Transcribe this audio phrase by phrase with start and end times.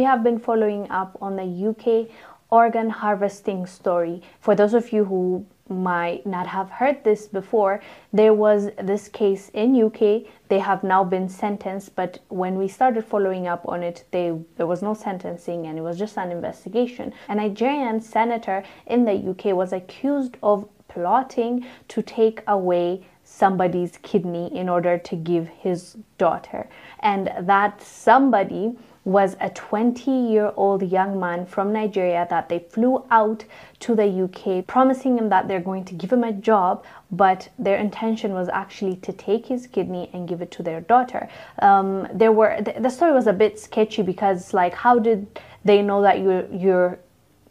[0.00, 2.08] we have been following up on the UK
[2.48, 4.22] organ harvesting story.
[4.40, 9.50] For those of you who might not have heard this before, there was this case
[9.52, 10.22] in UK.
[10.48, 14.66] They have now been sentenced, but when we started following up on it, they, there
[14.66, 17.12] was no sentencing and it was just an investigation.
[17.28, 24.48] A Nigerian senator in the UK was accused of plotting to take away somebody's kidney
[24.56, 26.70] in order to give his daughter.
[27.00, 33.04] And that somebody was a 20 year old young man from Nigeria that they flew
[33.10, 33.44] out
[33.80, 37.78] to the UK, promising him that they're going to give him a job, but their
[37.78, 41.28] intention was actually to take his kidney and give it to their daughter.
[41.60, 45.26] Um, there were the, the story was a bit sketchy because, like, how did
[45.64, 46.98] they know that you're you're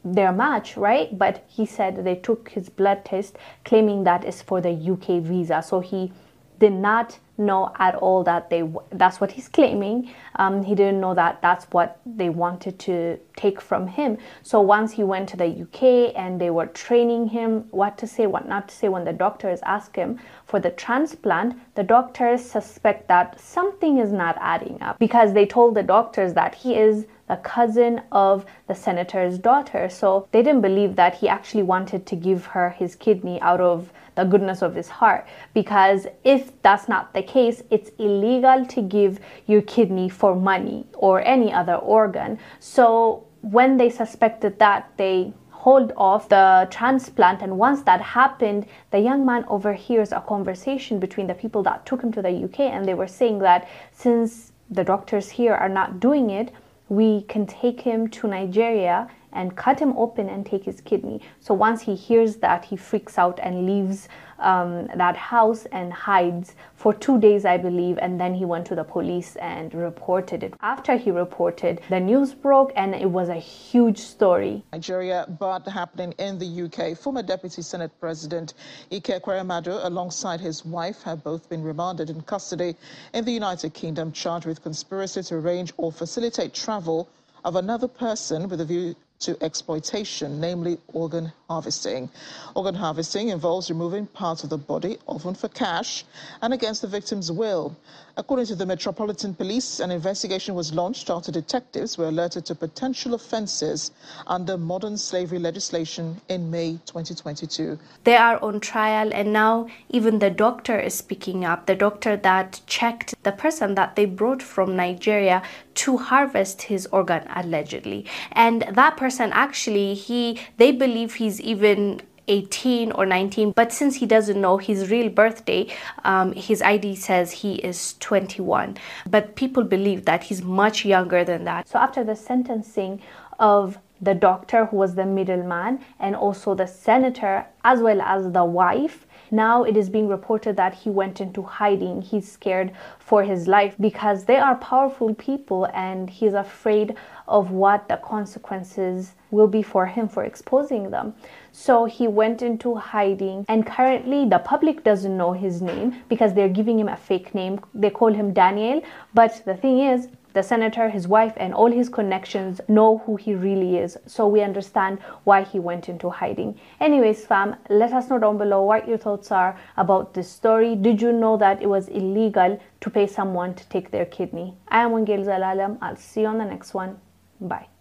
[0.06, 1.18] their match, right?
[1.18, 5.62] But he said they took his blood test, claiming that is for the UK visa.
[5.66, 6.12] So he
[6.60, 11.14] did not know at all that they that's what he's claiming um, he didn't know
[11.14, 15.62] that that's what they wanted to take from him so once he went to the
[15.62, 15.82] uk
[16.16, 19.60] and they were training him what to say what not to say when the doctors
[19.64, 25.34] ask him for the transplant the doctors suspect that something is not adding up because
[25.34, 29.88] they told the doctors that he is a cousin of the senator's daughter.
[29.88, 33.94] So they didn't believe that he actually wanted to give her his kidney out of
[34.16, 35.28] the goodness of his heart.
[35.54, 41.22] Because if that's not the case, it's illegal to give your kidney for money or
[41.22, 42.40] any other organ.
[42.60, 49.00] So when they suspected that, they hold off the transplant and once that happened the
[49.00, 52.88] young man overhears a conversation between the people that took him to the UK and
[52.88, 56.54] they were saying that since the doctors here are not doing it
[56.88, 61.22] we can take him to Nigeria and cut him open and take his kidney.
[61.40, 64.08] So once he hears that, he freaks out and leaves
[64.40, 67.98] um, that house and hides for two days, I believe.
[68.02, 70.54] And then he went to the police and reported it.
[70.62, 74.64] After he reported, the news broke and it was a huge story.
[74.72, 76.98] Nigeria, but happening in the UK.
[76.98, 78.54] Former Deputy Senate President
[78.92, 82.76] Ike Ekweremadu, alongside his wife, have both been remanded in custody
[83.14, 87.10] in the United Kingdom, charged with conspiracy to arrange or facilitate travel
[87.44, 92.08] of another person with a view to exploitation, namely organ harvesting.
[92.56, 96.06] Organ harvesting involves removing parts of the body, often for cash,
[96.44, 97.76] and against the victim's will.
[98.18, 103.14] According to the Metropolitan Police, an investigation was launched after detectives were alerted to potential
[103.14, 103.92] offences
[104.28, 107.80] under modern slavery legislation in May 2022.
[108.04, 111.66] They are on trial, and now even the doctor is speaking up.
[111.66, 115.42] The doctor that checked the person that they brought from Nigeria
[115.76, 123.08] to harvest his organ allegedly, and that person actually he they believe even 18 or
[123.08, 125.68] 19 but since he doesn't know his real birthday
[126.04, 128.78] um, his id says he is 21
[129.10, 131.68] but people believe that he's much younger than that.
[131.68, 133.02] So after the sentencing
[133.40, 138.46] of the doctor who was the middleman and also the senator as well as the
[138.46, 142.02] wife now it is being reported that he went into hiding.
[142.02, 146.96] He's scared for his life because they are powerful people and he's afraid
[147.28, 151.14] of what the consequences will be for him for exposing them.
[151.52, 156.50] So he went into hiding, and currently the public doesn't know his name because they're
[156.50, 157.60] giving him a fake name.
[157.76, 158.82] They call him Daniel,
[159.14, 163.34] but the thing is, the senator, his wife, and all his connections know who he
[163.34, 163.98] really is.
[164.06, 166.60] So we understand why he went into hiding.
[166.80, 170.76] Anyways, fam, let us know down below what your thoughts are about this story.
[170.76, 174.56] Did you know that it was illegal to pay someone to take their kidney?
[174.68, 175.78] I am Wongel Zelalem.
[175.82, 177.00] I'll see you on the next one.
[177.42, 177.70] Bye.